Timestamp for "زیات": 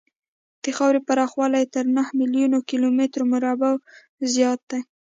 4.33-4.61